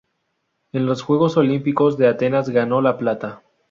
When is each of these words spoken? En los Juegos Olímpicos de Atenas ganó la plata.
En 0.71 0.87
los 0.87 1.03
Juegos 1.03 1.37
Olímpicos 1.37 1.95
de 1.95 2.07
Atenas 2.07 2.49
ganó 2.49 2.81
la 2.81 2.97
plata. 2.97 3.43